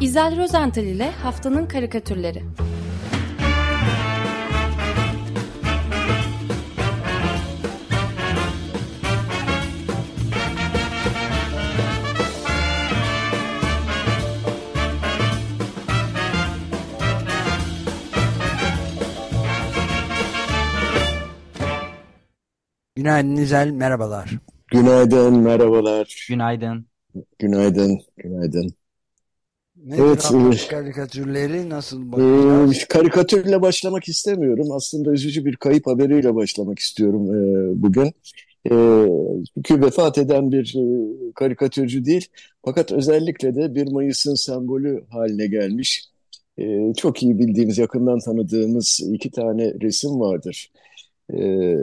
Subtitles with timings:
[0.00, 2.42] İzel Rozental ile Haftanın Karikatürleri
[22.96, 24.30] Günaydın İzel, merhabalar.
[24.66, 26.26] Günaydın, merhabalar.
[26.28, 26.86] Günaydın.
[27.38, 28.74] Günaydın, günaydın.
[29.88, 32.84] Nedir Evet, e, karikatürleri nasıl bakacağız?
[32.88, 34.72] karikatürle başlamak istemiyorum.
[34.72, 38.12] Aslında üzücü bir kayıp haberiyle başlamak istiyorum e, bugün.
[38.70, 38.74] E,
[39.54, 42.26] çünkü vefat eden bir e, karikatürcü değil,
[42.64, 46.04] fakat özellikle de 1 Mayıs'ın sembolü haline gelmiş.
[46.58, 50.70] E, çok iyi bildiğimiz, yakından tanıdığımız iki tane resim vardır.
[51.34, 51.74] E,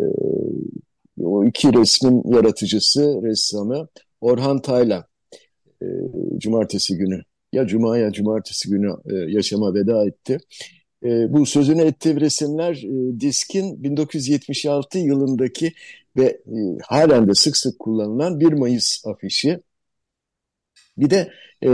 [1.21, 3.87] o iki resmin yaratıcısı, ressamı
[4.21, 5.03] Orhan Taylan.
[5.81, 5.85] E,
[6.37, 7.21] cumartesi günü,
[7.55, 10.37] ya cuma ya cumartesi günü e, yaşama veda etti.
[11.03, 15.73] E, bu sözünü ettiği resimler e, Disk'in 1976 yılındaki
[16.17, 19.59] ve e, halen de sık sık kullanılan 1 Mayıs afişi.
[20.97, 21.31] Bir de
[21.61, 21.69] e,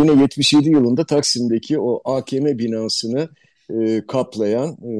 [0.00, 3.28] yine 77 yılında Taksim'deki o AKM binasını
[3.70, 4.92] e, kaplayan, e,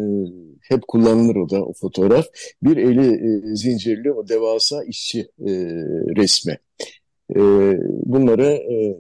[0.61, 2.27] hep kullanılır o da o fotoğraf,
[2.63, 5.51] bir eli e, zincirli o devasa işçi e,
[6.17, 6.59] resmi.
[7.37, 7.41] E,
[8.05, 8.97] bunları e,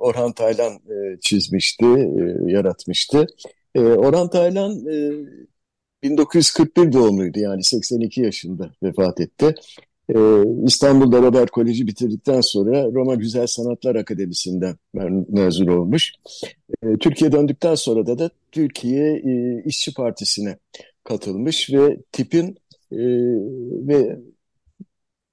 [0.00, 3.26] Orhan Taylan e, çizmişti, e, yaratmıştı.
[3.74, 5.12] E, Orhan Taylan e,
[6.02, 9.54] 1941 doğumluydu yani 82 yaşında vefat etti.
[10.14, 16.12] Ee, İstanbul'da Robert Koleji bitirdikten sonra Roma Güzel Sanatlar Akademisi'nden me- mezun olmuş.
[16.82, 20.58] Ee, Türkiye döndükten sonra da da Türkiye e, İşçi Partisi'ne
[21.04, 22.46] katılmış ve tipin
[22.92, 22.98] e,
[23.88, 24.18] ve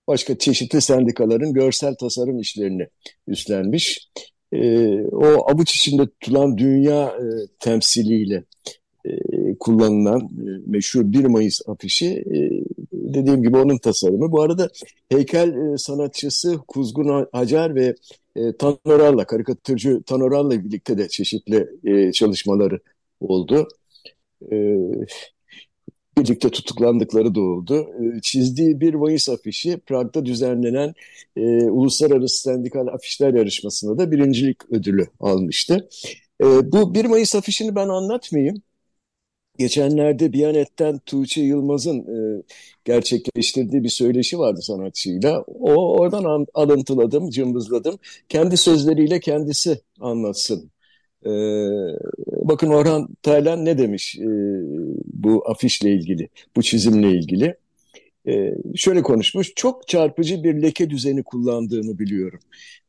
[0.08, 2.88] başka çeşitli sendikaların görsel tasarım işlerini
[3.28, 4.10] üstlenmiş.
[4.54, 7.26] Ee, o avuç içinde tutulan dünya e,
[7.60, 8.44] temsiliyle
[9.06, 9.12] e,
[9.60, 12.64] kullanılan e, meşhur 1 Mayıs afişi e,
[12.94, 14.32] dediğim gibi onun tasarımı.
[14.32, 14.70] Bu arada
[15.10, 17.96] heykel e, sanatçısı Kuzgun Hacer ve
[18.36, 22.80] e, Tanoral'la, karikatürcü Tanoral'la birlikte de çeşitli e, çalışmaları
[23.20, 23.68] oldu.
[24.52, 24.78] E,
[26.18, 27.88] birlikte tutuklandıkları da oldu.
[28.18, 30.94] E, çizdiği 1 Mayıs afişi Prag'da düzenlenen
[31.36, 35.90] e, Uluslararası Sendikal Afişler Yarışması'nda da birincilik ödülü almıştı.
[36.44, 38.62] E, bu 1 Mayıs afişini ben anlatmayayım.
[39.58, 42.00] Geçenlerde Biyanet'ten Tuğçe Yılmaz'ın
[42.40, 42.44] e,
[42.86, 45.42] gerçekleştirdiği bir söyleşi vardı sanatçıyla.
[45.48, 48.00] O oradan an- alıntıladım, cımbızladım.
[48.30, 50.72] Kendi sözleriyle kendisi anlatsın.
[51.26, 51.30] E,
[52.48, 54.28] bakın Orhan Taylan ne demiş e,
[55.06, 57.58] bu afişle ilgili, bu çizimle ilgili.
[58.28, 62.40] E, şöyle konuşmuş, çok çarpıcı bir leke düzeni kullandığımı biliyorum.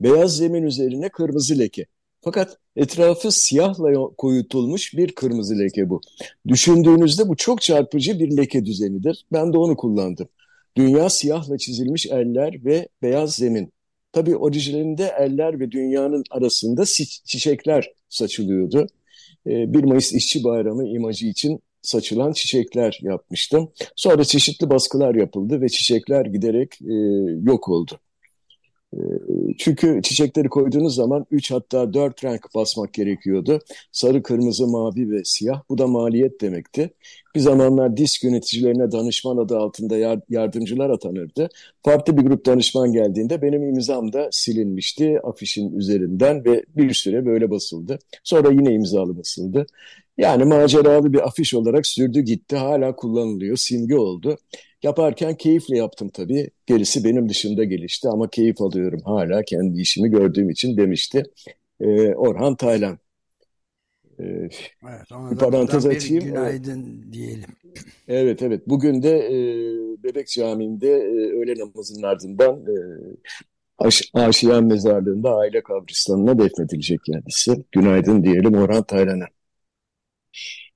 [0.00, 1.86] Beyaz zemin üzerine kırmızı leke.
[2.20, 6.00] Fakat etrafı siyahla koyutulmuş bir kırmızı leke bu.
[6.48, 9.24] Düşündüğünüzde bu çok çarpıcı bir leke düzenidir.
[9.32, 10.28] Ben de onu kullandım.
[10.76, 13.72] Dünya siyahla çizilmiş eller ve beyaz zemin.
[14.12, 16.84] Tabii orijinalinde eller ve dünyanın arasında
[17.24, 18.86] çiçekler saçılıyordu.
[19.48, 23.72] Ee, 1 Mayıs İşçi Bayramı imajı için saçılan çiçekler yapmıştım.
[23.96, 26.94] Sonra çeşitli baskılar yapıldı ve çiçekler giderek e,
[27.42, 28.00] yok oldu.
[28.94, 28.98] E,
[29.58, 33.58] Çünkü çiçekleri koyduğunuz zaman 3 hatta 4 renk basmak gerekiyordu.
[33.92, 35.62] Sarı, kırmızı, mavi ve siyah.
[35.68, 36.90] Bu da maliyet demekti.
[37.34, 41.48] Bir zamanlar disk yöneticilerine danışman adı altında yar- yardımcılar atanırdı.
[41.84, 47.50] Farklı bir grup danışman geldiğinde benim imzam da silinmişti afişin üzerinden ve bir süre böyle
[47.50, 47.98] basıldı.
[48.24, 49.66] Sonra yine imzalı basıldı.
[50.18, 52.56] Yani maceralı bir afiş olarak sürdü gitti.
[52.56, 54.36] Hala kullanılıyor, simge oldu.
[54.82, 56.50] Yaparken keyifle yaptım tabii.
[56.66, 61.22] Gerisi benim dışında gelişti ama keyif alıyorum hala kendi işimi gördüğüm için demişti.
[61.80, 62.98] Ee, Orhan Taylan.
[64.20, 64.48] Ee,
[64.88, 66.24] Evet, ona bir parantez açayım.
[66.24, 67.50] günaydın diyelim.
[68.08, 69.34] Evet evet bugün de e,
[70.04, 72.76] Bebek Camii'nde e, öğle namazının ardından e,
[73.78, 77.64] Aş Aşiyan Mezarlığı'nda aile kabristanına defnedilecek kendisi.
[77.72, 79.24] Günaydın diyelim Orhan Taylan'a.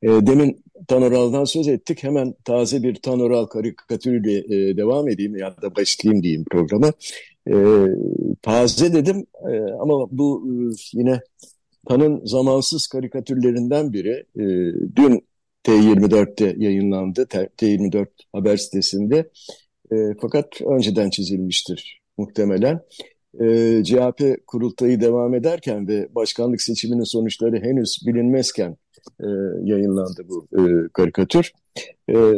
[0.02, 2.02] E, demin Tanoral'dan söz ettik.
[2.02, 6.92] Hemen taze bir Tanoral karikatürüyle e, devam edeyim ya da başlayayım diyeyim programa.
[7.48, 7.54] E,
[8.42, 10.52] taze dedim e, ama bu e,
[10.92, 11.20] yine
[11.88, 14.24] Tan'ın zamansız karikatürlerinden biri.
[14.96, 15.26] Dün
[15.64, 17.26] T24'te yayınlandı.
[17.26, 19.30] T- T24 haber sitesinde.
[20.20, 22.80] Fakat önceden çizilmiştir muhtemelen.
[23.84, 28.76] CHP kurultayı devam ederken ve başkanlık seçiminin sonuçları henüz bilinmezken
[29.20, 29.26] e,
[29.62, 31.52] yayınlandı bu e, karikatür.
[32.10, 32.32] E,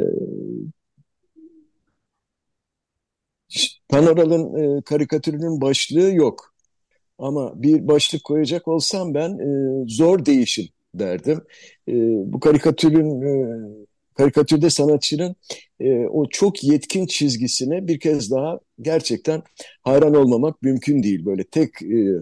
[3.88, 6.54] Panoral'ın e, karikatürünün başlığı yok.
[7.18, 11.40] Ama bir başlık koyacak olsam ben e, zor değişim derdim.
[11.88, 11.92] E,
[12.32, 13.58] bu karikatürün e,
[14.14, 15.36] karikatürde sanatçının
[15.80, 19.42] e, o çok yetkin çizgisine bir kez daha gerçekten
[19.82, 21.26] hayran olmamak mümkün değil.
[21.26, 22.20] Böyle tek e,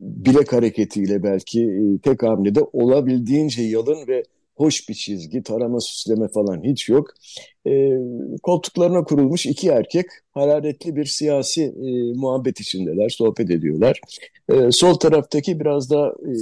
[0.00, 4.22] bilek hareketiyle belki e, tek hamlede olabildiğince yalın ve
[4.56, 7.10] hoş bir çizgi, tarama süsleme falan hiç yok.
[7.66, 7.90] E,
[8.42, 14.00] koltuklarına kurulmuş iki erkek hararetli bir siyasi e, muhabbet içindeler, sohbet ediyorlar.
[14.48, 16.32] E, sol taraftaki biraz da e,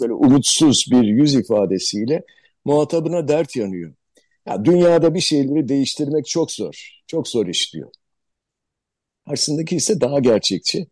[0.00, 2.22] böyle umutsuz bir yüz ifadesiyle
[2.64, 3.94] muhatabına dert yanıyor.
[4.46, 7.90] Ya, dünyada bir şeyleri değiştirmek çok zor, çok zor iş diyor.
[9.26, 10.86] Karşısındaki ise daha gerçekçi.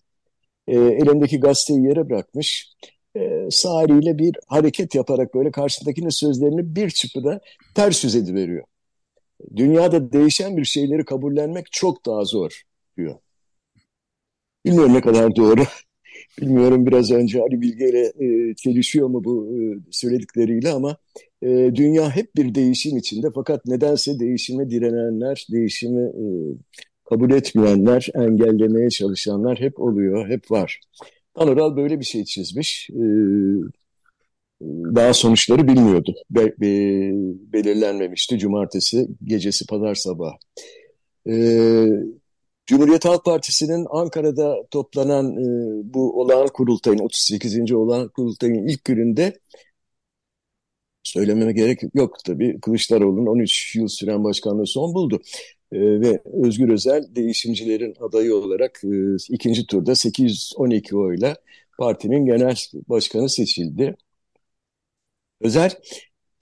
[0.68, 2.72] E, elindeki gazeteyi yere bırakmış
[3.16, 7.40] e, sağ bir hareket yaparak böyle karşısındakinin sözlerini bir çıpıda
[7.74, 8.64] ters yüz ediveriyor.
[9.56, 12.62] Dünyada değişen bir şeyleri kabullenmek çok daha zor
[12.96, 13.18] diyor.
[14.64, 15.62] Bilmiyorum ne kadar doğru.
[16.40, 18.12] Bilmiyorum biraz önce Ali Bilge ile
[18.50, 19.58] e, çelişiyor mu bu e,
[19.90, 20.96] söyledikleriyle ama
[21.42, 26.24] e, dünya hep bir değişim içinde fakat nedense değişime direnenler, değişimi e,
[27.04, 30.80] kabul etmeyenler, engellemeye çalışanlar hep oluyor, hep var.
[31.34, 32.90] Anoral böyle bir şey çizmiş.
[32.90, 32.94] Ee,
[34.94, 36.14] daha sonuçları bilmiyordu.
[36.30, 36.66] Be, be,
[37.52, 40.34] belirlenmemişti cumartesi gecesi pazar sabahı.
[41.28, 41.86] Ee,
[42.66, 45.44] Cumhuriyet Halk Partisi'nin Ankara'da toplanan e,
[45.94, 47.72] bu olağan kurultayın, 38.
[47.72, 49.38] olağan kurultayın ilk gününde
[51.08, 52.60] söylememe gerek yok tabii.
[52.60, 55.20] Kılıçdaroğlu'nun 13 yıl süren başkanlığı son buldu.
[55.72, 61.36] E, ve Özgür Özel değişimcilerin adayı olarak e, ikinci turda 812 oyla
[61.78, 62.56] partinin genel
[62.88, 63.96] başkanı seçildi.
[65.40, 65.70] Özel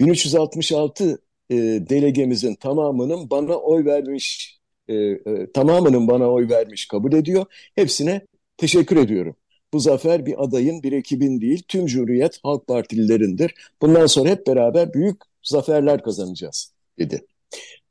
[0.01, 1.55] 1366 e,
[1.91, 4.59] delegemizin tamamının bana oy vermiş,
[4.89, 7.47] e, e, tamamının bana oy vermiş kabul ediyor.
[7.75, 8.27] Hepsine
[8.57, 9.37] teşekkür ediyorum.
[9.73, 13.55] Bu zafer bir adayın, bir ekibin değil, tüm Cumhuriyet Halk Partililerindir.
[13.83, 17.27] Bundan sonra hep beraber büyük zaferler kazanacağız, dedi.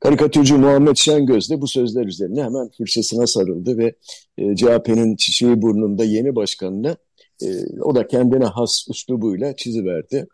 [0.00, 3.94] Karikatürcü Muhammed Şengöz de bu sözler üzerine hemen fırçasına sarıldı ve
[4.38, 6.96] e, CHP'nin çiçeği burnunda yeni başkanını
[7.42, 7.46] e,
[7.80, 10.26] o da kendine has üslubuyla çiziverdi.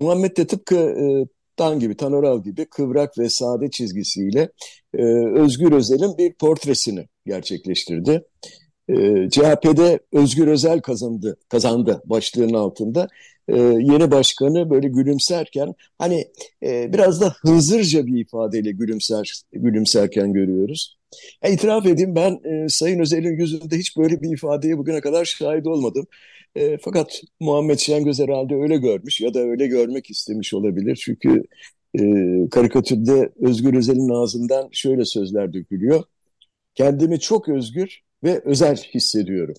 [0.00, 1.26] Muhammed de tıpkı e,
[1.58, 4.48] Dan gibi, Tanoral gibi kıvrak ve sade çizgisiyle
[4.94, 5.02] e,
[5.34, 8.24] Özgür Özel'in bir portresini gerçekleştirdi.
[8.88, 13.08] E, CHP'de Özgür Özel kazandı, kazandı başlığının altında
[13.48, 16.28] e, yeni başkanı böyle gülümserken hani
[16.62, 20.98] e, biraz da hızırca bir ifadeyle gülümser gülümserken görüyoruz.
[21.42, 25.66] E, itiraf edeyim ben e, Sayın Özel'in yüzünde hiç böyle bir ifadeye bugüne kadar şahit
[25.66, 26.06] olmadım.
[26.56, 30.96] E, fakat Muhammed Şengöz herhalde öyle görmüş ya da öyle görmek istemiş olabilir.
[31.04, 31.44] Çünkü
[31.98, 32.02] e,
[32.50, 36.04] karikatürde Özgür Özel'in ağzından şöyle sözler dökülüyor.
[36.74, 39.54] Kendimi çok özgür ve özel hissediyorum.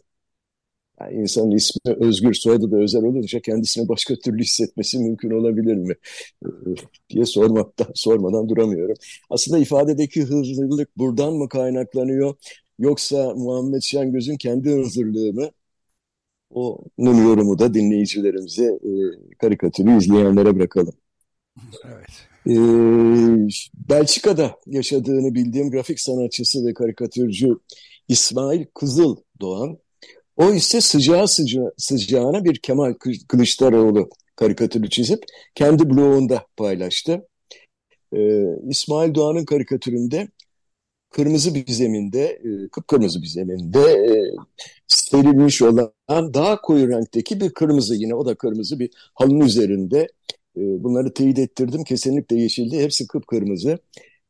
[1.01, 5.95] Yani insanın ismi Özgür, soyadı da özel olunca kendisini başka türlü hissetmesi mümkün olabilir mi
[7.09, 8.95] diye sormaktan, sormadan duramıyorum.
[9.29, 12.35] Aslında ifadedeki hızlılık buradan mı kaynaklanıyor
[12.79, 15.49] yoksa Muhammed Şengöz'ün kendi hızlılığı mı?
[16.49, 18.91] Onun yorumu da dinleyicilerimize, e,
[19.37, 20.93] karikatürü izleyenlere bırakalım.
[21.85, 22.29] Evet.
[22.47, 22.51] Ee,
[23.89, 27.55] Belçika'da yaşadığını bildiğim grafik sanatçısı ve karikatürcü
[28.09, 29.77] İsmail Kızıl Doğan
[30.37, 32.93] o ise sıcağı sıca sıcağına bir Kemal
[33.27, 35.23] Kılıçdaroğlu karikatürü çizip
[35.55, 37.27] kendi blogunda paylaştı.
[38.15, 40.27] Ee, İsmail Doğan'ın karikatüründe
[41.09, 44.31] kırmızı bir zeminde, e, kıpkırmızı bir zeminde e,
[44.87, 45.93] serilmiş olan
[46.33, 49.99] daha koyu renkteki bir kırmızı yine o da kırmızı bir halının üzerinde.
[50.57, 53.79] E, bunları teyit ettirdim kesinlikle yeşildi hepsi kıpkırmızı.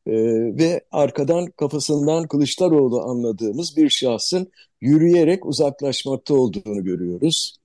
[0.06, 0.12] E,
[0.58, 7.56] ve arkadan kafasından Kılıçdaroğlu anladığımız bir şahsın yürüyerek uzaklaşmakta olduğunu görüyoruz.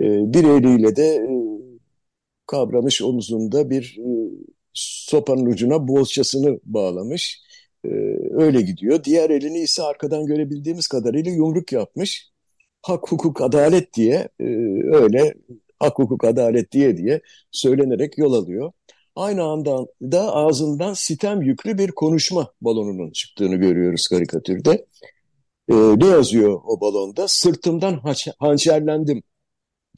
[0.00, 1.30] E, bir eliyle de e,
[2.46, 4.08] kavramış omuzunda bir e,
[4.74, 7.40] sopanın ucuna boğazçasını bağlamış.
[7.84, 7.88] E,
[8.30, 9.04] öyle gidiyor.
[9.04, 12.30] Diğer elini ise arkadan görebildiğimiz kadarıyla yumruk yapmış.
[12.82, 14.44] Hak, hukuk, adalet diye e,
[14.92, 15.34] öyle
[15.78, 18.72] hak, hukuk, adalet diye diye söylenerek yol alıyor.
[19.16, 24.86] Aynı anda da ağzından sitem yüklü bir konuşma balonunun çıktığını görüyoruz karikatürde.
[25.68, 27.28] Ee, ne yazıyor o balonda?
[27.28, 28.00] Sırtımdan
[28.38, 29.22] hançerlendim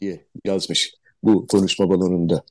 [0.00, 2.42] diye yazmış bu konuşma balonunda.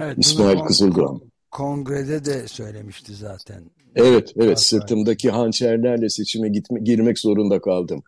[0.00, 1.20] Evet, İsmail Kızıldoğan.
[1.50, 3.70] Kongrede de söylemişti zaten.
[3.96, 4.60] Evet, evet.
[4.60, 8.02] Sırtımdaki hançerlerle seçime gitme, girmek zorunda kaldım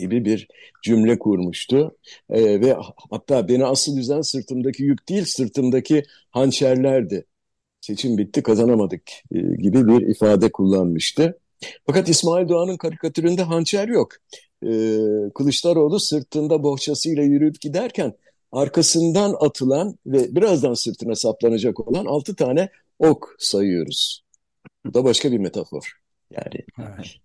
[0.00, 0.48] gibi bir
[0.82, 1.96] cümle kurmuştu.
[2.30, 2.76] E, ve
[3.10, 7.26] hatta beni asıl üzen sırtımdaki yük değil, sırtımdaki hançerlerdi.
[7.80, 9.02] Seçim bitti, kazanamadık
[9.32, 11.38] e, gibi bir ifade kullanmıştı.
[11.86, 14.12] Fakat İsmail Doğan'ın karikatüründe hançer yok.
[14.62, 14.70] e,
[15.34, 18.12] Kılıçdaroğlu sırtında bohçasıyla yürüyüp giderken
[18.52, 24.24] arkasından atılan ve birazdan sırtına saplanacak olan altı tane ok sayıyoruz.
[24.86, 26.00] Bu da başka bir metafor.
[26.30, 27.16] Yani evet.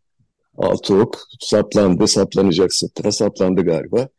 [0.57, 4.09] Altı ok saplandı, saplanacak sırtına saplandı galiba.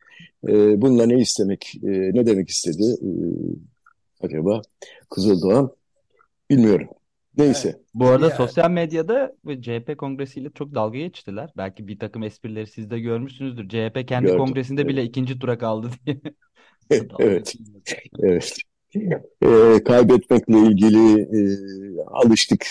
[0.47, 3.09] E, bununla ne istemek, e, ne demek istedi e,
[4.25, 4.61] acaba
[5.09, 5.71] Kızıldoğan
[6.49, 6.87] bilmiyorum.
[7.37, 7.69] Neyse.
[7.69, 7.81] Evet.
[7.93, 8.35] Bu arada ya.
[8.35, 11.49] sosyal medyada CHP kongresiyle çok dalga geçtiler.
[11.57, 13.69] Belki bir takım esprileri siz de görmüşsünüzdür.
[13.69, 14.39] CHP kendi Gördüm.
[14.39, 14.89] kongresinde evet.
[14.89, 16.21] bile ikinci tura kaldı diye.
[17.19, 17.53] evet.
[18.19, 18.57] evet.
[19.41, 21.39] E, kaybetmekle ilgili e,
[22.07, 22.69] alıştık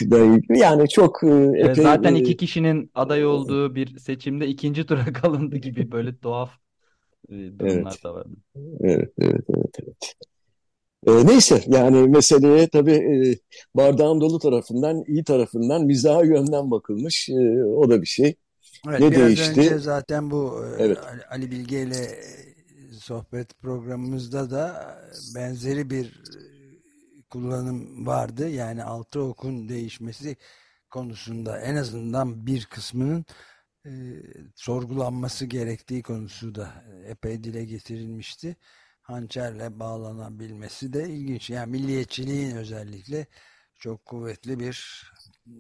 [0.49, 5.93] yani çok e, epey, zaten iki kişinin aday olduğu bir seçimde ikinci tura kalındı gibi
[5.93, 6.51] böyle tuhaf
[7.29, 8.05] e, durumlar evet.
[8.05, 8.27] da var.
[8.81, 10.15] Evet, evet, evet, evet.
[11.07, 13.39] E, neyse yani meseleye tabii e,
[13.75, 17.29] bardağın dolu tarafından, iyi tarafından, mizaha yönden bakılmış.
[17.29, 18.35] E, o da bir şey.
[18.89, 19.61] Evet, ne biraz değişti?
[19.61, 20.99] önce zaten bu e, evet.
[21.31, 22.56] Ali Bilge ile e,
[23.07, 24.99] sohbet programımızda da
[25.35, 28.49] benzeri bir e, kullanım vardı.
[28.49, 30.37] Yani altı okun değişmesi
[30.91, 33.25] konusunda en azından bir kısmının
[33.87, 33.91] e,
[34.55, 38.57] sorgulanması gerektiği konusu da epey dile getirilmişti
[39.03, 41.51] hançerle bağlanabilmesi de ilginç.
[41.51, 43.27] Yani milliyetçiliğin özellikle
[43.75, 45.07] çok kuvvetli bir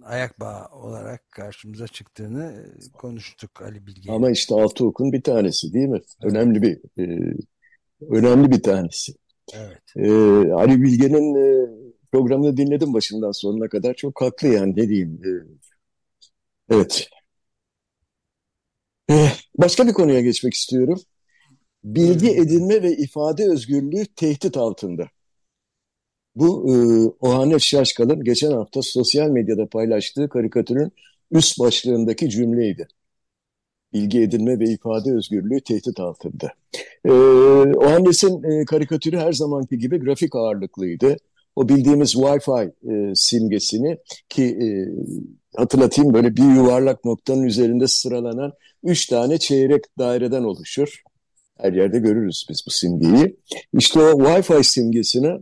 [0.05, 4.12] ayak bağı olarak karşımıza çıktığını konuştuk Ali Bilge.
[4.12, 6.00] Ama işte Altıok'un bir tanesi değil mi?
[6.23, 6.33] Evet.
[6.33, 7.35] Önemli bir e,
[8.11, 9.12] önemli bir tanesi.
[9.55, 9.83] Evet.
[9.97, 10.11] E,
[10.52, 11.69] Ali Bilge'nin e,
[12.12, 13.95] programını dinledim başından sonuna kadar.
[13.95, 15.21] Çok haklı yani ne diyeyim.
[15.25, 15.31] E,
[16.75, 17.09] evet.
[19.11, 19.28] E,
[19.59, 21.00] başka bir konuya geçmek istiyorum
[21.87, 25.09] bilgi edinme ve ifade özgürlüğü tehdit altında.
[26.37, 26.75] Bu e,
[27.26, 30.93] Ohanet Şaşkal'ın geçen hafta sosyal medyada paylaştığı karikatürün
[31.31, 32.88] üst başlığındaki cümleydi.
[33.93, 36.52] Bilgi edinme ve ifade özgürlüğü tehdit altında.
[37.05, 37.11] E,
[37.76, 41.16] Ohannes'in e, karikatürü her zamanki gibi grafik ağırlıklıydı.
[41.57, 44.66] O bildiğimiz Wi-Fi e, simgesini ki e,
[45.57, 48.52] hatırlatayım böyle bir yuvarlak noktanın üzerinde sıralanan
[48.85, 51.02] üç tane çeyrek daireden oluşur.
[51.59, 53.37] Her yerde görürüz biz bu simgeyi.
[53.78, 55.38] İşte o Wi-Fi simgesini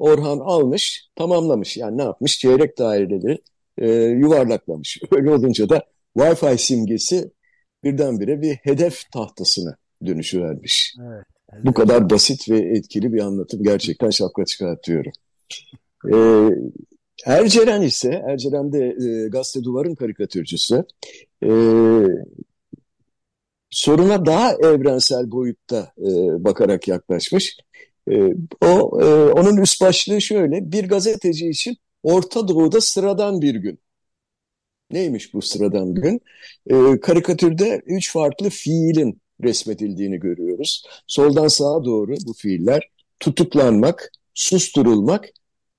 [0.00, 1.76] Orhan almış, tamamlamış.
[1.76, 2.38] Yani ne yapmış?
[2.38, 3.38] Çeyrek daireleri
[3.78, 5.00] e, yuvarlaklamış.
[5.10, 5.84] Öyle olunca da
[6.16, 7.30] Wi-Fi simgesi
[7.84, 9.76] birdenbire bir hedef tahtasına
[10.06, 10.94] dönüşüvermiş.
[11.00, 11.64] Evet, evet.
[11.64, 15.12] Bu kadar basit ve etkili bir anlatım gerçekten şapka çıkartıyorum.
[16.12, 16.48] Ee,
[17.26, 20.84] Erceren ise, Erceren de e, Gazete Duvar'ın karikatürcüsü.
[21.42, 21.50] E,
[23.70, 26.04] soruna daha evrensel boyutta e,
[26.44, 27.56] bakarak yaklaşmış.
[28.10, 28.34] E,
[28.66, 33.78] o e, onun üst başlığı şöyle: bir gazeteci için Orta Doğu'da sıradan bir gün.
[34.90, 36.20] Neymiş bu sıradan gün?
[36.70, 40.84] E, karikatürde üç farklı fiilin resmedildiğini görüyoruz.
[41.06, 42.90] Soldan sağa doğru bu fiiller
[43.20, 45.28] tutuklanmak, susturulmak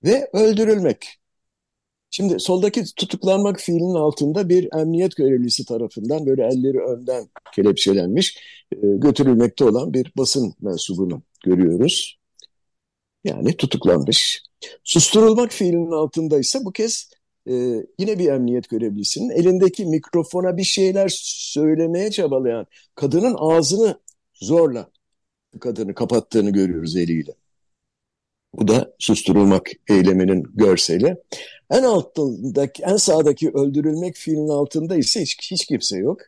[0.03, 1.07] ve öldürülmek.
[2.11, 8.38] Şimdi soldaki tutuklanmak fiilinin altında bir emniyet görevlisi tarafından böyle elleri önden kelepçelenmiş
[8.71, 12.20] e, götürülmekte olan bir basın mensubunu görüyoruz.
[13.23, 14.43] Yani tutuklanmış.
[14.83, 17.09] Susturulmak fiilinin altında ise bu kez
[17.47, 17.53] e,
[17.99, 23.99] yine bir emniyet görevlisinin elindeki mikrofona bir şeyler söylemeye çabalayan kadının ağzını
[24.33, 24.89] zorla
[25.59, 27.31] kadını kapattığını görüyoruz eliyle.
[28.53, 31.15] Bu da susturulmak eyleminin görseli.
[31.71, 36.21] En altındaki, en sağdaki öldürülmek fiilinin altında ise hiç, hiç kimse yok.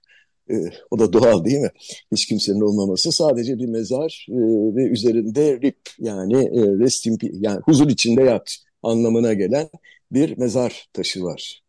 [0.50, 0.55] E,
[0.91, 1.69] o da doğal değil mi?
[2.12, 3.12] Hiç kimsenin olmaması.
[3.12, 4.35] Sadece bir mezar e,
[4.75, 9.69] ve üzerinde rip yani e, rest in yani huzur içinde yat anlamına gelen
[10.12, 11.63] bir mezar taşı var.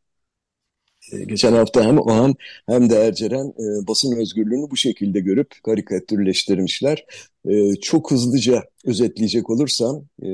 [1.13, 2.35] E, geçen hafta hem Oğan
[2.67, 7.07] hem de Erceren e, basın özgürlüğünü bu şekilde görüp karikatürleştirmişler.
[7.49, 10.29] E, çok hızlıca özetleyecek olursam, e,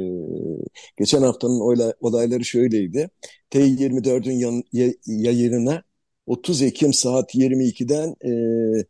[0.98, 1.60] geçen haftanın
[2.00, 3.10] olayları şöyleydi.
[3.50, 4.64] T24'ün
[5.06, 5.82] yayınına
[6.30, 8.84] 30 Ekim saat 22'den e,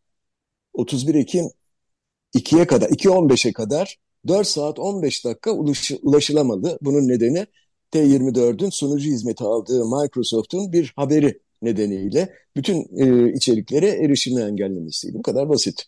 [0.75, 1.51] 31 Ekim
[2.35, 3.97] 2'ye kadar, 2.15'e kadar
[4.29, 5.53] 4 saat 15 dakika
[6.03, 6.79] ulaşılamadı.
[6.83, 7.47] Bunun nedeni
[7.93, 15.19] T24'ün sunucu hizmeti aldığı Microsoft'un bir haberi nedeniyle bütün e, içeriklere erişimi engellemesiydi.
[15.19, 15.85] Bu kadar basit.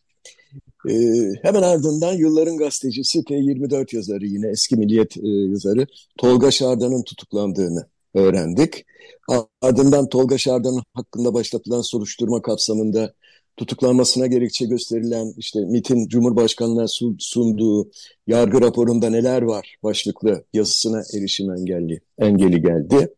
[0.89, 0.95] E,
[1.43, 5.87] hemen ardından yılların gazetecisi T24 yazarı yine eski milliyet e, yazarı
[6.19, 8.85] Tolga Şardan'ın tutuklandığını öğrendik.
[9.63, 13.15] Ardından Tolga Şardan hakkında başlatılan soruşturma kapsamında
[13.57, 16.87] tutuklanmasına gerekçe gösterilen işte MIT'in Cumhurbaşkanı'na
[17.19, 17.91] sunduğu
[18.27, 23.15] yargı raporunda neler var başlıklı yazısına erişim engelli, engeli geldi.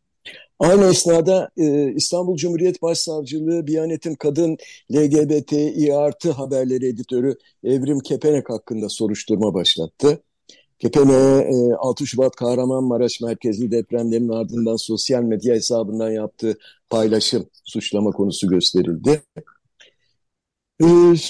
[0.58, 4.56] Aynı esnada e, İstanbul Cumhuriyet Başsavcılığı Biyanet'in kadın
[4.92, 10.22] LGBTİ artı haberleri editörü Evrim Kepenek hakkında soruşturma başlattı.
[10.78, 16.58] Kepenek'e e, 6 Şubat Kahramanmaraş merkezli depremlerin ardından sosyal medya hesabından yaptığı
[16.90, 19.22] paylaşım suçlama konusu gösterildi.
[20.80, 20.86] E,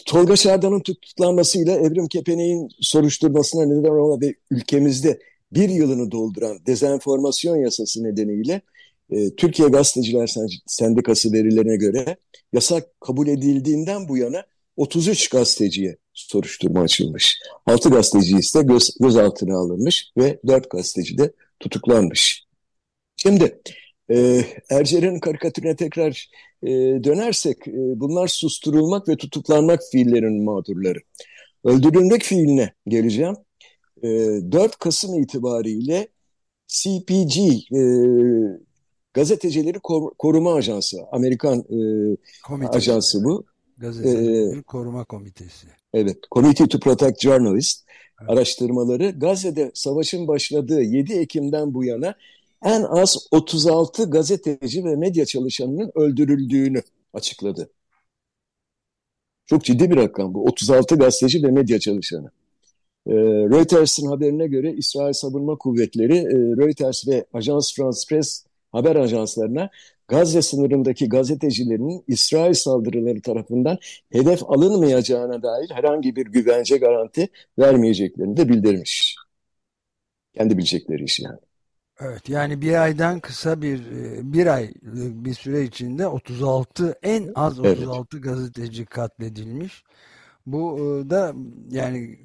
[0.06, 5.18] Tolga Şerdan'ın tutuklanmasıyla Evrim Kepenek'in soruşturmasına neden olan ve ülkemizde
[5.52, 8.62] bir yılını dolduran dezenformasyon yasası nedeniyle
[9.10, 10.34] e, Türkiye Gazeteciler
[10.66, 12.16] Sendikası verilerine göre
[12.52, 14.44] yasak kabul edildiğinden bu yana
[14.76, 17.38] 33 gazeteciye soruşturma açılmış.
[17.66, 22.44] 6 gazeteci ise göz, gözaltına alınmış ve 4 gazeteci de tutuklanmış.
[23.16, 23.60] Şimdi
[24.10, 26.30] e, Ercer'in karikatürüne tekrar
[26.62, 26.68] e,
[27.04, 30.98] dönersek e, bunlar susturulmak ve tutuklanmak fiillerin mağdurları.
[31.64, 33.36] Öldürülmek fiiline geleceğim.
[34.02, 36.08] E, 4 Kasım itibariyle
[36.68, 37.38] CPG
[37.72, 37.80] e,
[39.14, 39.80] Gazetecileri
[40.18, 43.44] Koruma Ajansı, Amerikan e, ajansı bu.
[43.84, 45.66] Gazetecileri ee, Koruma Komitesi.
[45.94, 47.84] Evet, Committee to Protect Journalists
[48.20, 48.30] evet.
[48.30, 52.14] araştırmaları Gazze'de savaşın başladığı 7 Ekim'den bu yana
[52.62, 56.82] en az 36 gazeteci ve medya çalışanının öldürüldüğünü
[57.14, 57.70] açıkladı.
[59.46, 60.44] Çok ciddi bir rakam bu.
[60.44, 62.30] 36 gazeteci ve medya çalışanı.
[63.06, 63.14] E,
[63.50, 69.70] Reuters'ın haberine göre İsrail Savunma Kuvvetleri e, Reuters ve Ajans France Press haber ajanslarına
[70.08, 73.78] Gazze sınırındaki gazetecilerin İsrail saldırıları tarafından
[74.12, 79.16] hedef alınmayacağına dair herhangi bir güvence garanti vermeyeceklerini de bildirmiş.
[80.34, 81.38] Kendi bilecekleri iş yani.
[82.00, 84.74] Evet yani bir aydan kısa bir e, bir ay
[85.24, 88.24] bir süre içinde 36 en az 36 evet.
[88.24, 89.84] gazeteci katledilmiş.
[90.46, 91.34] Bu e, da
[91.70, 92.18] yani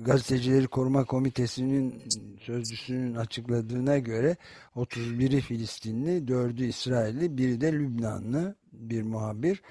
[0.00, 2.02] Gazetecileri Koruma Komitesi'nin
[2.40, 4.36] sözcüsünün açıkladığına göre
[4.76, 9.62] 31'i Filistinli, 4'ü İsrailli, biri de Lübnanlı bir muhabir.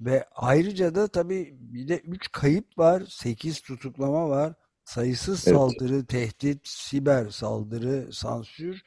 [0.00, 4.54] Ve ayrıca da tabii bir de 3 kayıp var, 8 tutuklama var.
[4.84, 5.56] Sayısız evet.
[5.56, 8.82] saldırı, tehdit, siber saldırı, sansür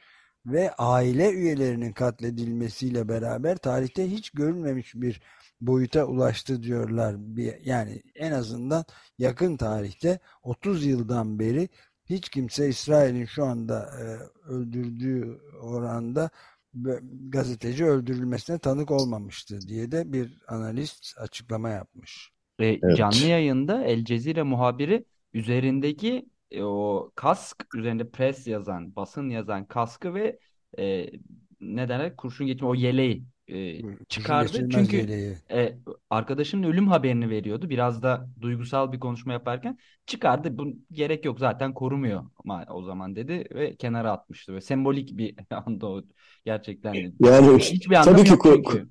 [0.46, 5.22] ve aile üyelerinin katledilmesiyle beraber tarihte hiç görülmemiş bir
[5.60, 7.16] boyuta ulaştı diyorlar.
[7.64, 8.84] Yani en azından
[9.18, 11.68] yakın tarihte 30 yıldan beri
[12.06, 14.04] hiç kimse İsrail'in şu anda e,
[14.48, 16.30] öldürdüğü oranda
[17.28, 22.30] gazeteci öldürülmesine tanık olmamıştı diye de bir analist açıklama yapmış.
[22.58, 22.96] E, evet.
[22.96, 30.14] Canlı yayında El Cezire muhabiri üzerindeki e, o kask üzerinde pres yazan, basın yazan kaskı
[30.14, 30.38] ve
[30.78, 31.10] e,
[31.60, 34.68] ne derler kurşun geçme o yeleği e, çıkardı.
[34.70, 35.06] Çünkü
[35.50, 35.78] e,
[36.10, 37.70] arkadaşının ölüm haberini veriyordu.
[37.70, 40.58] Biraz da duygusal bir konuşma yaparken çıkardı.
[40.58, 44.54] Bu gerek yok zaten korumuyor ama o zaman dedi ve kenara atmıştı.
[44.54, 46.02] Ve sembolik bir anda o
[46.44, 46.94] gerçekten.
[47.20, 48.88] Yani hiçbir anlamı tabii ki yok çünkü.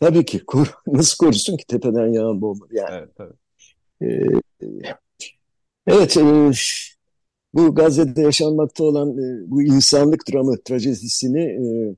[0.00, 2.88] Tabii ki kur, nasıl korusun ki tepeden yağan bomba yani.
[2.92, 3.34] Evet, tabii.
[4.02, 4.22] Ee,
[5.86, 6.52] evet e,
[7.54, 11.96] bu Gazze'de yaşanmakta olan e, bu insanlık dramı, trajedisini e,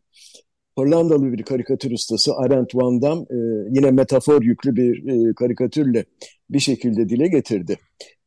[0.76, 3.36] Hollandalı bir karikatür ustası Arendt Van Dam e,
[3.70, 6.04] yine metafor yüklü bir e, karikatürle
[6.50, 7.78] bir şekilde dile getirdi.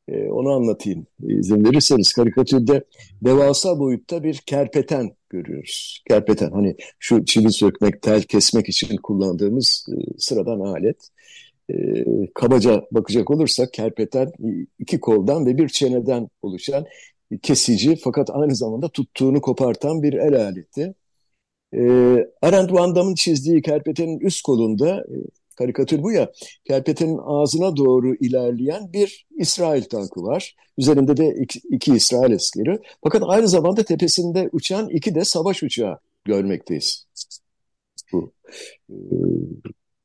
[0.08, 2.14] E, onu anlatayım izin verirseniz.
[2.14, 2.84] Karikatürde
[3.22, 6.04] devasa boyutta bir kerpeten görüyoruz.
[6.10, 11.10] Kerpeten hani şu çivi sökmek, tel kesmek için kullandığımız e, sıradan alet.
[11.70, 11.76] E,
[12.36, 14.32] kabaca bakacak olursak kerpeten
[14.80, 16.86] iki koldan ve bir çeneden oluşan
[17.42, 20.94] kesici fakat aynı zamanda tuttuğunu kopartan bir el aleti.
[21.74, 21.80] E,
[22.42, 25.16] Arendt Van Dam'ın çizdiği kerpetenin üst kolunda, e,
[25.56, 26.32] karikatür bu ya,
[26.66, 30.56] kerpetenin ağzına doğru ilerleyen bir İsrail tankı var.
[30.78, 32.80] Üzerinde de iki, iki İsrail askeri.
[33.04, 37.08] Fakat aynı zamanda tepesinde uçan iki de savaş uçağı görmekteyiz.
[38.14, 38.32] Bu
[38.90, 38.96] e,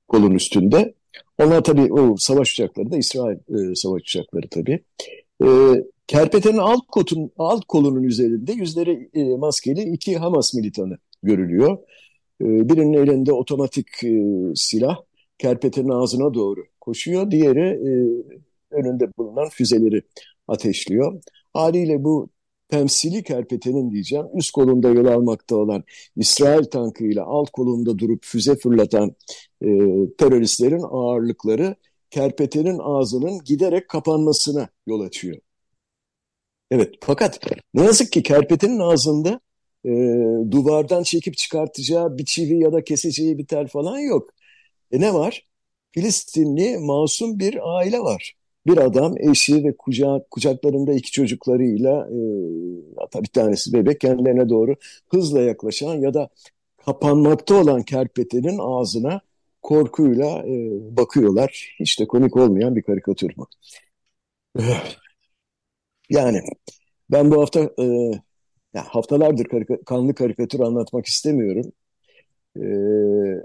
[0.09, 0.94] kolun üstünde.
[1.38, 4.85] Onlar tabii o savaş uçakları da İsrail e, savaş uçakları tabii.
[5.44, 5.48] E,
[6.07, 11.78] kerpetenin alt, kotun, alt kolunun üzerinde yüzleri e, maskeli iki Hamas militanı görülüyor.
[12.40, 14.22] Ee, birinin elinde otomatik e,
[14.54, 14.96] silah
[15.38, 17.30] kerpetenin ağzına doğru koşuyor.
[17.30, 17.92] Diğeri e,
[18.70, 20.02] önünde bulunan füzeleri
[20.48, 21.22] ateşliyor.
[21.52, 22.28] Haliyle bu
[22.68, 25.85] temsili kerpetenin diyeceğim üst kolunda yol almakta olan
[26.16, 29.14] İsrail tankıyla alt kolunda durup füze fırlatan
[29.62, 29.68] e,
[30.18, 31.76] teröristlerin ağırlıkları
[32.11, 35.38] kerpetenin ağzının giderek kapanmasına yol açıyor.
[36.70, 37.40] Evet fakat
[37.74, 39.40] ne yazık ki kerpetenin ağzında
[39.85, 39.90] e,
[40.51, 44.31] duvardan çekip çıkartacağı bir çivi ya da keseceği bir tel falan yok.
[44.92, 45.49] E ne var?
[45.92, 48.35] Filistinli masum bir aile var.
[48.66, 52.18] Bir adam eşi ve kucak, kucaklarında iki çocuklarıyla e,
[52.99, 54.77] hatta bir tanesi bebek kendilerine doğru
[55.09, 56.29] hızla yaklaşan ya da
[56.87, 59.21] kapanmakta olan kerpetenin ağzına
[59.62, 61.77] korkuyla e, bakıyorlar.
[61.81, 63.47] Hiç de komik olmayan bir karikatür bu.
[66.11, 66.40] Yani
[67.11, 67.87] ben bu hafta e,
[68.74, 71.72] ya haftalardır karika, kanlı karikatür anlatmak istemiyorum.
[72.56, 72.64] E,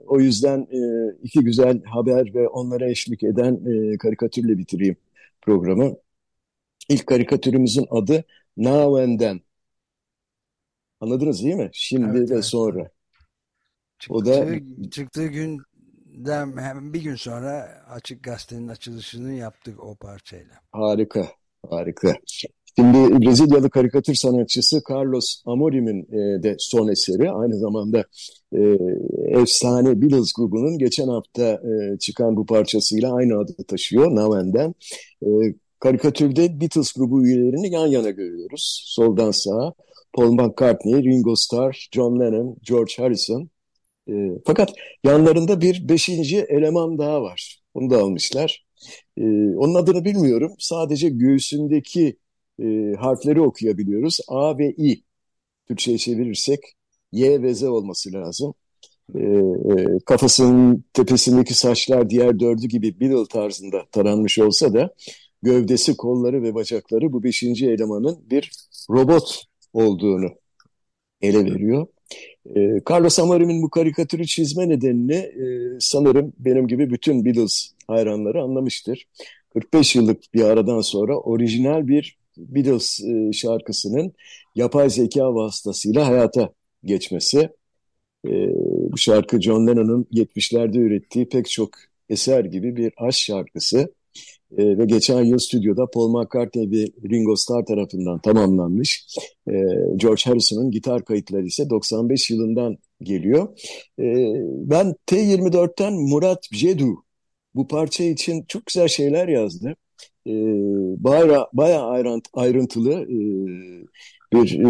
[0.08, 0.80] o yüzden e,
[1.24, 4.96] iki güzel haber ve onlara eşlik eden e, karikatürle bitireyim
[5.42, 5.96] programı.
[6.90, 8.24] İlk karikatürümüzün adı
[8.58, 9.42] Now and Then.
[11.00, 11.70] Anladınız değil mi?
[11.74, 12.46] Şimdi evet, ve evet.
[12.46, 12.90] sonra.
[14.00, 14.46] Çıktığı, o da
[14.92, 20.62] çıktığı günden hem bir gün sonra Açık Gazete'nin açılışını yaptık o parçayla.
[20.72, 21.28] Harika,
[21.70, 22.16] harika.
[22.80, 27.32] Şimdi Brezilyalı karikatür sanatçısı Carlos Amorim'in e, de son eseri.
[27.32, 28.04] Aynı zamanda
[28.54, 28.62] e,
[29.42, 34.76] efsane Beatles grubunun geçen hafta e, çıkan bu parçasıyla aynı adı taşıyor Naven'den.
[35.26, 35.30] E,
[35.80, 38.84] karikatürde Beatles grubu üyelerini yan yana görüyoruz.
[38.86, 39.74] Soldan sağa
[40.14, 43.50] Paul McCartney, Ringo Starr, John Lennon, George Harrison.
[44.10, 44.14] E,
[44.46, 47.60] fakat yanlarında bir beşinci eleman daha var.
[47.74, 48.66] Onu da almışlar.
[49.18, 49.24] E,
[49.58, 50.52] onun adını bilmiyorum.
[50.60, 52.18] Sadece göğsündeki
[52.60, 54.20] e, harfleri okuyabiliyoruz.
[54.28, 55.04] A ve I.
[55.68, 56.60] Türkçe'ye çevirirsek
[57.12, 58.54] Y ve Z olması lazım.
[59.16, 64.94] E, e, kafasının tepesindeki saçlar diğer dördü gibi Beatle tarzında taranmış olsa da
[65.42, 68.52] gövdesi, kolları ve bacakları bu beşinci elemanın bir
[68.90, 69.44] robot
[69.74, 70.30] olduğunu
[71.22, 71.88] ele veriyor.
[72.56, 79.08] E, Carlos Amarim'in bu karikatürü çizme nedenini e, sanırım benim gibi bütün Beatles hayranları anlamıştır.
[79.54, 84.14] 45 yıllık bir aradan sonra orijinal bir Beatles e, şarkısının
[84.56, 87.50] yapay zeka vasıtasıyla hayata geçmesi.
[88.28, 88.32] E,
[88.92, 91.70] bu şarkı John Lennon'ın 70'lerde ürettiği pek çok
[92.10, 93.94] eser gibi bir aşk şarkısı.
[94.58, 99.08] E, ve geçen yıl stüdyoda Paul McCartney ve Ringo Starr tarafından tamamlanmış.
[99.96, 103.48] George Harrison'ın gitar kayıtları ise 95 yılından geliyor.
[104.70, 107.04] Ben T24'ten Murat Jedu
[107.56, 109.76] bu parça için çok güzel şeyler yazdı
[110.28, 110.34] e,
[111.04, 111.82] baya, baya
[112.34, 113.18] ayrıntılı e,
[114.34, 114.70] bir e,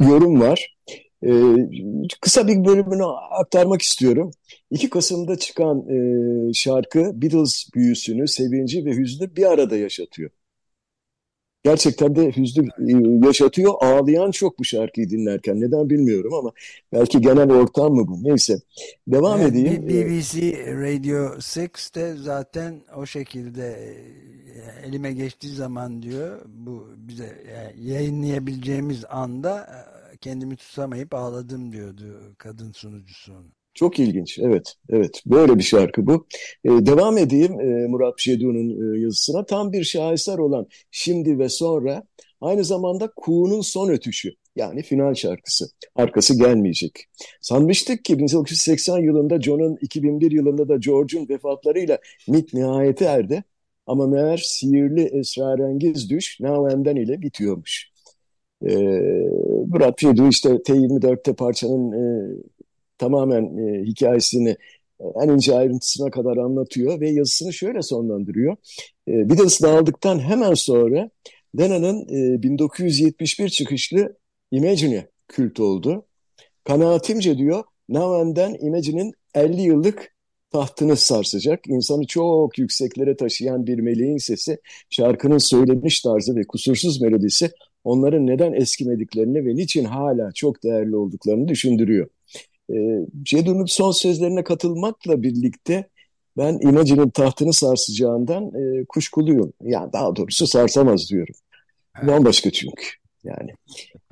[0.00, 0.76] yorum var.
[1.26, 1.30] E,
[2.20, 4.30] kısa bir bölümünü aktarmak istiyorum.
[4.70, 10.30] 2 Kasım'da çıkan e, şarkı Beatles büyüsünü, sevinci ve hüznü bir arada yaşatıyor
[11.62, 13.74] gerçekten de hüznü e, yaşatıyor.
[13.80, 15.60] Ağlayan çok bu şarkıyı dinlerken.
[15.60, 16.52] Neden bilmiyorum ama
[16.92, 18.22] belki genel ortam mı bu?
[18.22, 18.60] Neyse.
[19.08, 19.88] Devam evet, edeyim.
[19.88, 23.94] BBC Radio 6 de zaten o şekilde
[24.54, 29.68] e, elime geçtiği zaman diyor bu bize e, yayınlayabileceğimiz anda
[30.20, 33.59] kendimi tutamayıp ağladım diyordu kadın sunucusu onu.
[33.74, 34.38] Çok ilginç.
[34.38, 35.22] Evet, evet.
[35.26, 36.26] Böyle bir şarkı bu.
[36.64, 39.46] Ee, devam edeyim e, Murat Şedu'nun e, yazısına.
[39.46, 42.02] Tam bir şaheser olan Şimdi ve Sonra
[42.40, 44.30] aynı zamanda Kuğu'nun son ötüşü.
[44.56, 45.66] Yani final şarkısı.
[45.94, 47.04] Arkası gelmeyecek.
[47.40, 53.44] Sanmıştık ki 1980 yılında John'un 2001 yılında da George'un vefatlarıyla mit nihayete erdi.
[53.86, 57.90] Ama meğer sihirli esrarengiz düş Now ile bitiyormuş.
[58.66, 58.76] Ee,
[59.66, 62.36] Murat Şedu işte T24'te parçanın e,
[63.00, 64.56] tamamen e, hikayesini
[65.00, 68.56] e, en ince ayrıntısına kadar anlatıyor ve yazısını şöyle sonlandırıyor.
[69.08, 71.10] E, Beatles dağıldıktan hemen sonra
[71.58, 74.16] Lennon'ın e, 1971 çıkışlı
[74.50, 76.06] Imagine kült oldu.
[76.64, 80.14] Kanaatimce diyor Now and Then Imagine'in 50 yıllık
[80.50, 81.66] tahtını sarsacak.
[81.66, 84.58] İnsanı çok yükseklere taşıyan bir meleğin sesi,
[84.90, 87.50] şarkının söylemiş tarzı ve kusursuz melodisi
[87.84, 92.08] onların neden eskimediklerini ve niçin hala çok değerli olduklarını düşündürüyor.
[92.74, 95.88] E, Cedun'un son sözlerine katılmakla birlikte
[96.36, 99.52] ben Imagine'in tahtını sarsacağından e, kuşkuluyum.
[99.62, 101.34] Yani daha doğrusu sarsamaz diyorum.
[101.98, 102.08] Evet.
[102.08, 102.84] Bambaşka çünkü.
[103.24, 103.50] Yani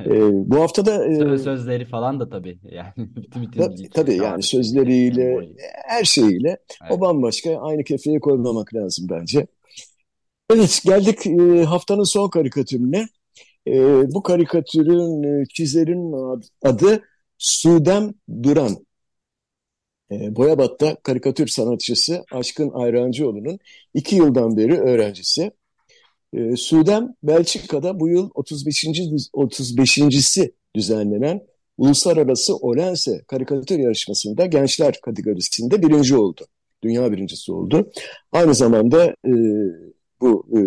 [0.01, 0.11] e,
[0.51, 5.49] bu hafta da e, sözleri falan da tabii yani bütün bütün da, tabii yani sözleriyle
[5.89, 6.93] her şeyiyle evet.
[6.93, 9.47] o bambaşka aynı kefeye koymamak lazım bence.
[10.53, 13.09] Evet geldik e, haftanın son karikatürüne.
[13.69, 13.73] E,
[14.15, 16.13] bu karikatürün e, çizerin
[16.65, 17.03] adı
[17.39, 18.77] Sudem Duran.
[20.11, 23.59] E, Boyabat'ta karikatür sanatçısı Aşkın Ayrancıoğlu'nun
[23.95, 25.51] iki yıldan beri öğrencisi.
[26.33, 28.85] E, Sudem Belçika'da bu yıl 35.
[28.85, 31.47] 35.si düzenlenen
[31.79, 36.47] Uluslararası Olense karikatür yarışmasında gençler kategorisinde birinci oldu.
[36.83, 37.91] Dünya birincisi oldu.
[38.33, 39.33] Aynı zamanda e,
[40.21, 40.61] bu e,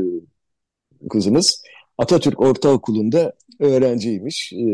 [1.10, 1.64] kızımız
[1.98, 4.54] Atatürk Ortaokulu'nda öğrenciymiş.
[4.54, 4.66] E,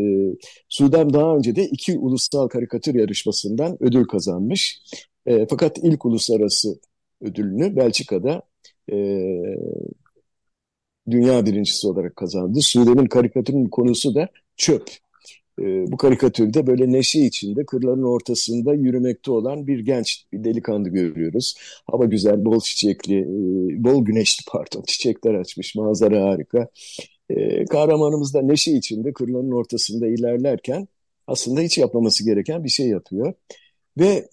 [0.68, 4.82] Sudan daha önce de iki ulusal karikatür yarışmasından ödül kazanmış.
[5.26, 6.80] E, fakat ilk uluslararası
[7.20, 8.42] ödülünü Belçika'da
[8.92, 8.96] e,
[11.10, 12.60] dünya birincisi olarak kazandı.
[12.62, 14.88] Sudan'ın karikatürün konusu da çöp.
[15.60, 21.54] bu karikatürde böyle neşe içinde kırların ortasında yürümekte olan bir genç bir delikanlı görüyoruz.
[21.86, 23.24] Hava güzel, bol çiçekli,
[23.84, 26.68] bol güneşli pardon çiçekler açmış, manzara harika.
[27.70, 30.88] Kahramanımız da neşe içinde kırların ortasında ilerlerken
[31.26, 33.32] aslında hiç yapmaması gereken bir şey yapıyor.
[33.98, 34.28] Ve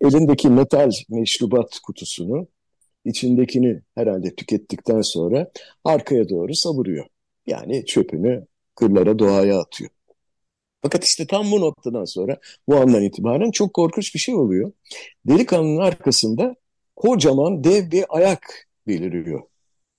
[0.00, 2.46] elindeki metal meşrubat kutusunu
[3.04, 5.50] içindekini herhalde tükettikten sonra
[5.84, 7.06] arkaya doğru savuruyor.
[7.46, 9.90] Yani çöpünü kırlara doğaya atıyor.
[10.82, 12.36] Fakat işte tam bu noktadan sonra
[12.68, 14.72] bu andan itibaren çok korkunç bir şey oluyor.
[15.28, 16.56] Delikanlının arkasında
[16.96, 19.42] kocaman dev bir ayak beliriyor.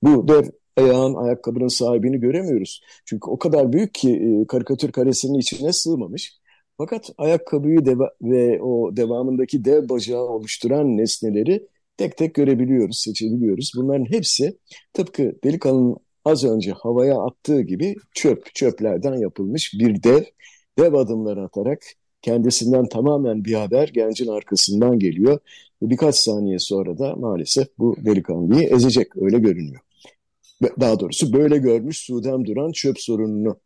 [0.04, 0.44] Bu dev
[0.78, 2.82] ayağın ayakkabının sahibini göremiyoruz.
[3.06, 6.40] Çünkü o kadar büyük ki e, karikatür karesinin içine sığmamış.
[6.78, 7.80] Fakat ayakkabıyı
[8.22, 13.72] ve o devamındaki dev bacağı oluşturan nesneleri tek tek görebiliyoruz, seçebiliyoruz.
[13.76, 14.58] Bunların hepsi
[14.94, 20.24] tıpkı delikanlının az önce havaya attığı gibi çöp, çöplerden yapılmış bir dev,
[20.80, 21.84] dev adımları atarak
[22.22, 25.40] kendisinden tamamen bir haber gencin arkasından geliyor.
[25.82, 29.85] Birkaç saniye sonra da maalesef bu delikanlıyı ezecek, öyle görünüyor.
[30.62, 33.60] Daha doğrusu böyle görmüş Sudem Duran çöp sorununu.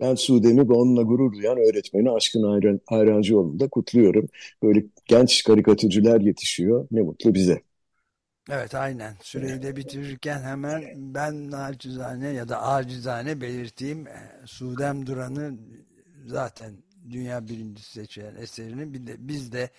[0.00, 4.28] Ben Sudem'i ve onunla gurur duyan öğretmeni Aşkın Ayran, Ayrancıoğlu'nda kutluyorum.
[4.62, 6.88] Böyle genç karikatürcüler yetişiyor.
[6.90, 7.62] Ne mutlu bize.
[8.50, 9.14] Evet aynen.
[9.22, 10.84] Süreyi de bitirirken hemen
[11.14, 14.06] ben acizane ya da acizane belirteyim.
[14.06, 15.58] E, Sudem Duran'ı
[16.26, 16.74] zaten
[17.10, 19.70] dünya birincisi seçen eserini bir de, biz de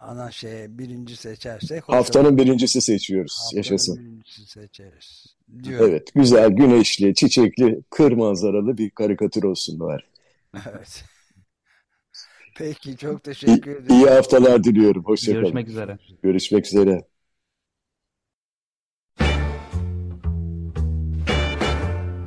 [0.00, 3.38] ana şeye birinci seçersek haftanın birincisi seçiyoruz.
[3.42, 3.98] Haftanın Yaşasın.
[3.98, 5.36] birincisi seçeriz.
[5.64, 5.88] Diyorum.
[5.90, 10.06] Evet, güzel, güneşli, çiçekli, kır manzaralı bir karikatür olsun var.
[10.54, 11.04] Evet.
[12.56, 13.86] Peki, çok teşekkür ederim.
[13.90, 15.04] İyi haftalar diliyorum.
[15.04, 15.42] Hoşçakalın.
[15.42, 15.98] Görüşmek üzere.
[16.22, 17.04] Görüşmek üzere.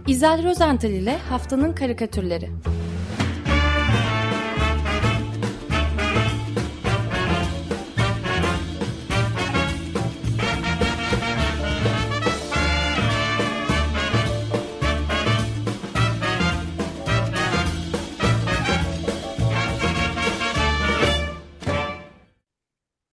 [0.08, 2.50] İzel Rozental ile Haftanın Karikatürleri